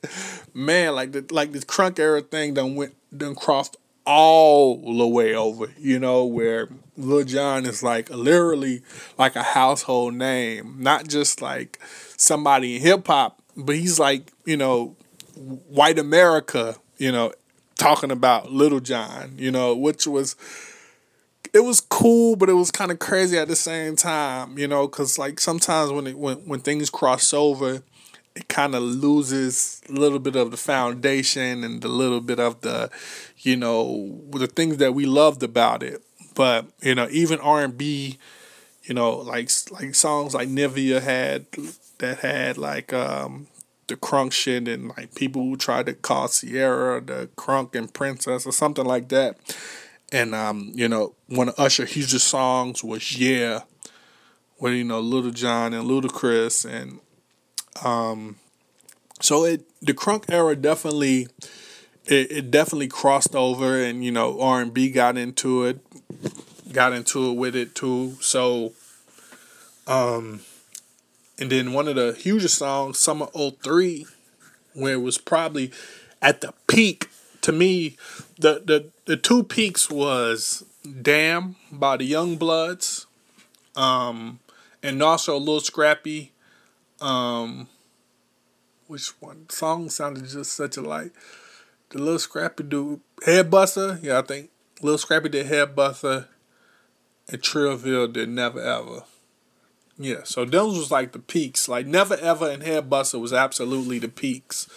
[0.54, 5.36] man, like the like this crunk era thing done went done crossed all the way
[5.36, 8.82] over, you know, where Lil Jon is like literally
[9.17, 11.78] like a household name, not just like
[12.15, 14.96] somebody in hip hop, but he's like, you know,
[15.38, 17.34] white America, you know,
[17.76, 20.36] talking about Lil Jon, you know, which was
[21.54, 24.88] it was cool, but it was kind of crazy at the same time, you know,
[24.88, 27.82] because like sometimes when it when when things cross over,
[28.36, 32.62] it kind of loses a little bit of the foundation and a little bit of
[32.62, 32.89] the,
[33.39, 36.04] you know, the things that we loved about it.
[36.36, 38.17] But you know, even R and B,
[38.84, 41.45] you know, like like songs like Nivea had
[42.00, 43.47] that had like um
[43.88, 48.45] the crunk shit and like people who tried to call Ciara the crunk and princess
[48.45, 49.38] or something like that.
[50.12, 53.62] And um, you know, one of Usher hugest songs was Yeah,
[54.60, 57.00] with you know Lil Jon and Ludacris and
[57.84, 58.38] um
[59.21, 61.28] so it the crunk era definitely
[62.06, 65.80] it, it definitely crossed over and you know R and B got into it
[66.71, 68.17] got into it with it too.
[68.19, 68.73] So
[69.86, 70.41] um
[71.39, 74.06] and then one of the hugest songs, Summer 03,
[74.73, 75.71] where it was probably
[76.21, 77.10] at the peak.
[77.41, 77.97] To me,
[78.38, 80.65] the the, the two peaks was
[81.02, 83.06] Damn by the YoungBloodZ,
[83.76, 84.39] um,
[84.82, 86.32] and also a Lil Scrappy.
[87.00, 87.67] Um,
[88.88, 91.12] which one song sounded just such a like
[91.89, 94.00] the Lil Scrappy dude head buster.
[94.02, 94.50] Yeah, I think
[94.82, 96.28] Lil Scrappy did head buster,
[97.30, 99.04] and Trillville did never ever.
[100.00, 101.68] Yeah, so those was like the peaks.
[101.68, 104.68] Like Never Ever and Headbuster was absolutely the peaks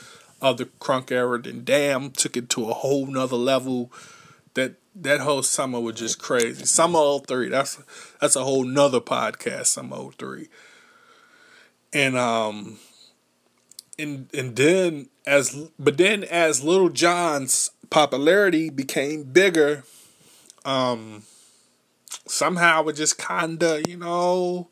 [0.40, 1.40] of the crunk era.
[1.40, 3.92] Then Damn took it to a whole nother level.
[4.54, 6.64] That that whole summer was just crazy.
[6.64, 7.82] Summer 03, that's
[8.20, 10.48] that's a whole nother podcast, Summer 03.
[11.92, 12.78] And um
[13.98, 19.84] and and then as but then as Lil Jon's popularity became bigger,
[20.64, 21.24] um
[22.26, 24.68] somehow it just kinda, you know,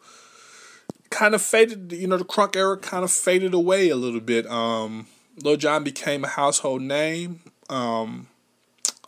[1.10, 1.92] kind of faded.
[1.92, 4.46] You know, the crunk era kind of faded away a little bit.
[4.46, 5.06] Um,
[5.42, 7.40] Lil Jon became a household name.
[7.68, 8.28] Um,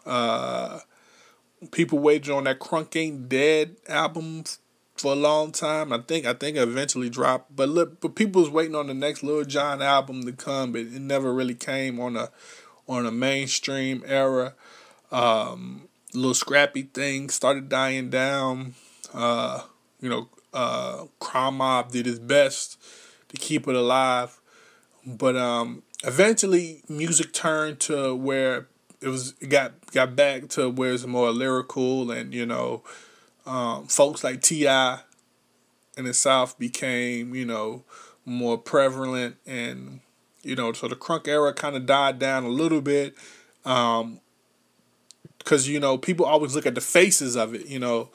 [0.06, 0.80] uh,
[1.70, 4.44] people waited on that Crunk Ain't Dead album
[4.96, 5.92] for a long time.
[5.92, 9.22] I think I think eventually dropped, but look, but people was waiting on the next
[9.22, 12.30] Lil Jon album to come, but it never really came on a
[12.88, 14.54] on a mainstream era.
[15.10, 18.74] Um, Lil Scrappy thing started dying down.
[19.12, 19.62] Uh,
[20.00, 22.78] you know, uh, Crime Mob did his best
[23.28, 24.40] to keep it alive,
[25.06, 28.68] but um, eventually music turned to where
[29.00, 32.82] it was it got got back to where it's more lyrical and you know,
[33.46, 35.00] um, folks like T.I.
[35.96, 37.84] in the South became you know
[38.26, 40.00] more prevalent and
[40.42, 43.14] you know so the crunk era kind of died down a little bit.
[43.64, 44.20] Um,
[45.38, 48.10] because you know people always look at the faces of it, you know,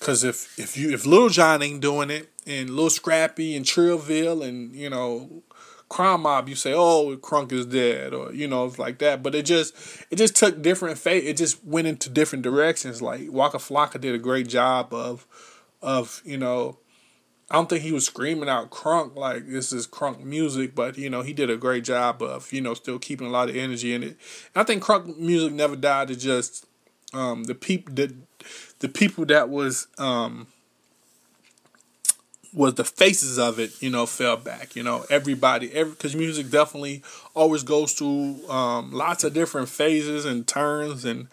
[0.00, 4.46] Cause if if you if Lil Jon ain't doing it and Lil Scrappy and Trillville
[4.46, 5.42] and you know
[5.88, 9.22] Crime Mob, you say oh Crunk is dead or you know it's like that.
[9.22, 9.74] But it just
[10.10, 11.24] it just took different fate.
[11.24, 13.00] It just went into different directions.
[13.00, 15.26] Like Waka Flocka did a great job of
[15.82, 16.78] of you know.
[17.48, 21.08] I don't think he was screaming out crunk like this is crunk music, but you
[21.08, 23.94] know he did a great job of you know still keeping a lot of energy
[23.94, 24.18] in it.
[24.54, 26.10] And I think crunk music never died.
[26.10, 26.66] It just
[27.14, 28.14] um, the people the
[28.80, 30.46] the people that was um
[32.56, 34.74] was the faces of it, you know, fell back.
[34.74, 37.02] You know, everybody, every because music definitely
[37.34, 41.28] always goes through um, lots of different phases and turns and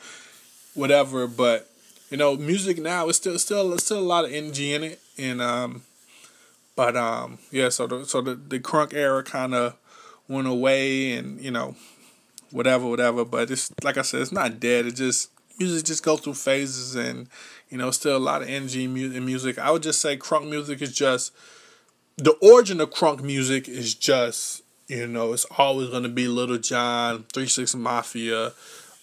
[0.73, 1.25] whatever.
[1.25, 1.69] But
[2.09, 5.41] you know, music now is still still still a lot of energy in it, and
[5.41, 5.83] um,
[6.75, 7.69] but um, yeah.
[7.69, 9.75] So the so the the crunk era kind of
[10.27, 11.75] went away, and you know,
[12.51, 13.23] whatever, whatever.
[13.23, 14.85] But it's like I said, it's not dead.
[14.85, 15.29] It just
[15.59, 17.27] music just go through phases and
[17.69, 18.93] you know still a lot of energy in
[19.25, 19.57] music.
[19.59, 21.33] I would just say crunk music is just
[22.17, 26.57] the origin of crunk music is just you know it's always going to be Lil
[26.57, 28.53] Jon Three Six Mafia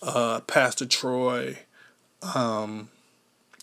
[0.03, 1.59] uh, pastor troy
[2.35, 2.89] um,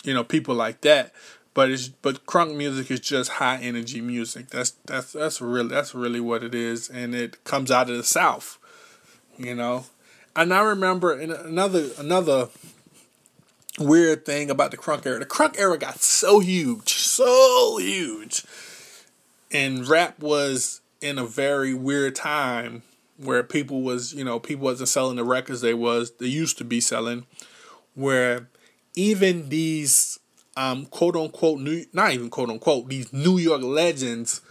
[0.03, 1.13] you know people like that.
[1.53, 4.49] But it's but crunk music is just high energy music.
[4.49, 6.87] That's that's that's really that's really what it is.
[6.89, 8.59] And it comes out of the south
[9.37, 9.85] you know?
[10.35, 12.49] And I remember in another another
[13.79, 15.19] weird thing about the crunk era.
[15.19, 18.43] The crunk era got so huge, so huge.
[19.51, 22.83] And rap was in a very weird time
[23.17, 26.63] where people was, you know, people wasn't selling the records they was they used to
[26.63, 27.25] be selling
[27.97, 28.47] where
[28.95, 30.19] even these
[30.55, 34.41] um quote unquote new not even quote unquote these New York legends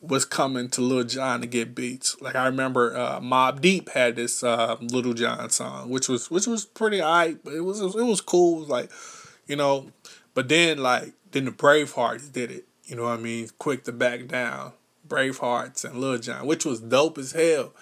[0.00, 2.20] was coming to Lil Jon to get beats.
[2.20, 6.46] Like I remember uh, Mobb Deep had this uh, Lil Jon song, which was which
[6.46, 8.56] was pretty alright, but it was it was cool.
[8.56, 8.90] It was like,
[9.46, 9.90] you know,
[10.34, 12.66] but then like then the Bravehearts did it.
[12.84, 13.48] You know what I mean?
[13.58, 14.72] Quick to back down.
[15.06, 17.72] Bravehearts and Lil Jon, which was dope as hell.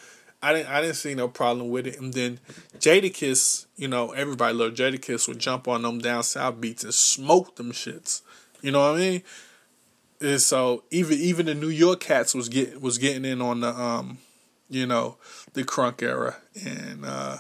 [0.43, 2.01] I didn't I didn't see no problem with it.
[2.01, 2.41] And then
[2.79, 7.57] Jadakiss, you know, everybody loved Jadakiss would jump on them down south beats and smoke
[7.57, 8.23] them shits.
[8.61, 9.23] You know what I mean?
[10.21, 13.69] And so even even the New York cats was get was getting in on the
[13.69, 14.19] um,
[14.69, 15.17] you know,
[15.53, 16.37] the crunk era.
[16.65, 17.39] And uh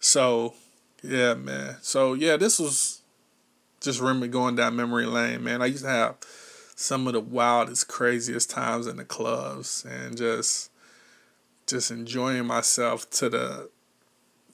[0.00, 0.54] so
[1.02, 1.76] yeah, man.
[1.82, 3.00] So yeah, this was
[3.80, 5.62] just remember going down memory lane, man.
[5.62, 6.16] I used to have
[6.76, 10.70] some of the wildest, craziest times in the clubs and just
[11.66, 13.70] just enjoying myself to the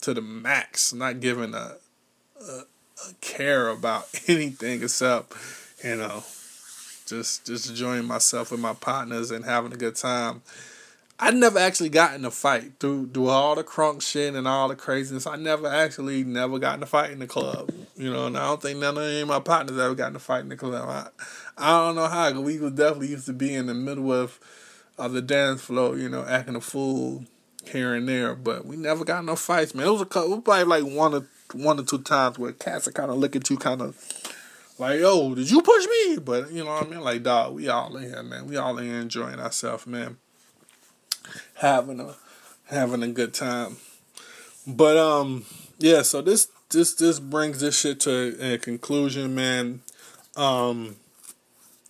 [0.03, 1.77] to the max, not giving a,
[2.41, 5.33] a, a care about anything except
[5.85, 6.23] you know
[7.09, 10.43] just just enjoying myself with my partners and having a good time.
[11.21, 14.69] I never actually got in a fight through through all the crunk shit and all
[14.69, 15.27] the craziness.
[15.27, 17.73] I never actually never got in a fight in the club.
[17.97, 20.17] You know, and I don't think none of any of my partners ever got in
[20.17, 20.89] a fight in the club.
[20.89, 21.09] I,
[21.57, 22.41] I don't know how.
[22.41, 24.39] We definitely used to be in the middle of
[24.97, 27.25] of the dance floor, you know, acting a fool
[27.65, 29.87] here and there, but we never got no fights, man.
[29.87, 32.93] It was a couple, probably like one or one or two times where cats are
[32.93, 33.97] kind of looking to kind of
[34.79, 36.19] like, yo, did you push me?
[36.19, 37.01] But you know what I mean?
[37.01, 38.47] Like, dog, we all in here, man.
[38.47, 40.17] We all in here enjoying ourselves, man.
[41.55, 42.15] Having a
[42.67, 43.77] having a good time.
[44.67, 45.45] But um,
[45.79, 46.03] yeah.
[46.03, 49.81] So this this this brings this shit to a conclusion, man.
[50.37, 50.97] Um,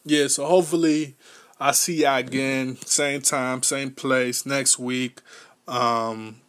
[0.05, 0.29] yeah.
[0.29, 1.15] So hopefully,
[1.61, 5.21] I see y'all again, same time, same place next week.
[5.67, 6.41] Um,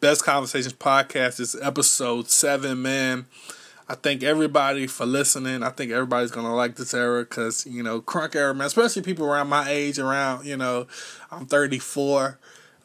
[0.00, 3.26] Best Conversations podcast is episode seven, man.
[3.86, 5.62] I thank everybody for listening.
[5.62, 8.66] I think everybody's gonna like this era because you know crunk era, man.
[8.66, 10.86] Especially people around my age, around you know,
[11.30, 12.38] I'm 34.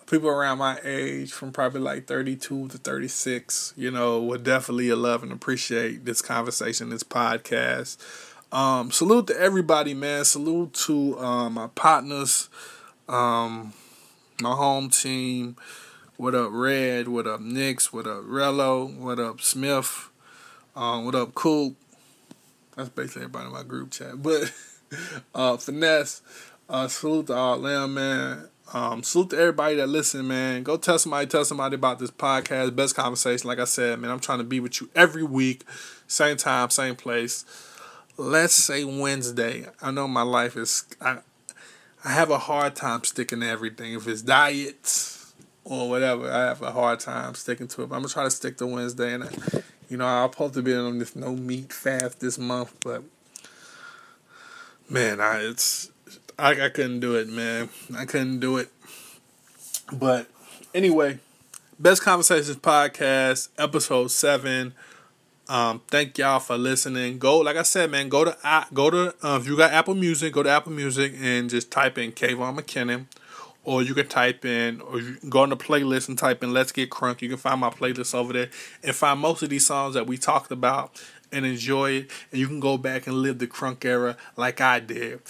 [0.08, 5.22] People around my age, from probably like 32 to 36, you know, would definitely love
[5.22, 7.98] and appreciate this conversation, this podcast.
[8.52, 10.26] Um, salute to everybody, man.
[10.26, 12.50] Salute to um, my partners,
[13.08, 13.74] um,
[14.42, 15.56] my home team.
[16.18, 17.08] What up, Red?
[17.08, 17.94] What up, Nix?
[17.94, 18.92] What up, Rello?
[18.98, 20.09] What up, Smith?
[20.80, 21.76] Um, what up, Cool?
[22.78, 24.24] That's basically everybody in my group chat.
[24.24, 24.54] But
[25.36, 26.22] uh, finesse,
[26.70, 28.48] uh, salute to all them, man.
[28.74, 30.64] Um, salute to everybody that listen, man.
[30.64, 32.78] Go tell somebody, tell somebody about this podcast.
[32.78, 33.46] Best conversation.
[33.46, 35.66] Like I said, man, I'm trying to be with you every week,
[36.08, 37.44] same time, same place.
[38.16, 39.66] Let's say Wednesday.
[39.82, 40.86] I know my life is.
[41.02, 41.18] I,
[42.06, 43.96] I have a hard time sticking to everything.
[43.96, 45.19] If it's diets
[45.70, 47.90] or whatever, I have a hard time sticking to it.
[47.90, 49.30] But I'm gonna try to stick to Wednesday, and I,
[49.88, 53.04] you know, I'm supposed to be on this no meat fast this month, but
[54.90, 55.92] man, I it's
[56.38, 57.70] I, I couldn't do it, man.
[57.96, 58.70] I couldn't do it.
[59.94, 60.28] But
[60.74, 61.20] anyway,
[61.78, 64.74] Best Conversations podcast, episode seven.
[65.48, 67.18] Um, thank y'all for listening.
[67.18, 68.10] Go, like I said, man.
[68.10, 71.48] Go to go to uh, if you got Apple Music, go to Apple Music and
[71.50, 73.06] just type in Kayvon McKinnon
[73.70, 76.72] or you can type in, or you go on the playlist and type in Let's
[76.72, 77.22] Get Crunk.
[77.22, 78.50] You can find my playlist over there
[78.84, 81.00] and find most of these songs that we talked about
[81.32, 82.12] and enjoy it.
[82.32, 85.22] And you can go back and live the crunk era like I did.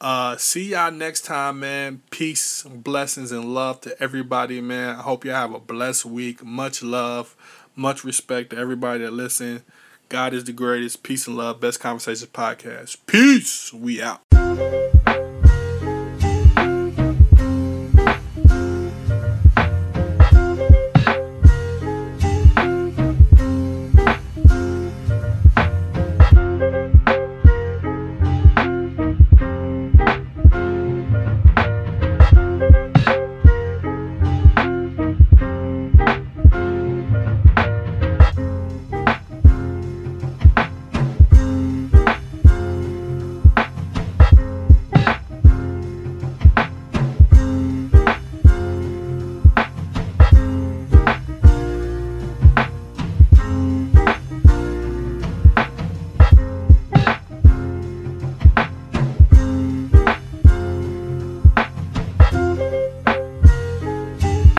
[0.00, 2.02] Uh, see y'all next time, man.
[2.10, 4.94] Peace, blessings, and love to everybody, man.
[4.94, 6.44] I hope y'all have a blessed week.
[6.44, 7.34] Much love,
[7.74, 9.64] much respect to everybody that listen.
[10.08, 11.02] God is the greatest.
[11.02, 11.58] Peace and love.
[11.58, 12.98] Best Conversations Podcast.
[13.06, 13.72] Peace.
[13.72, 14.20] We out.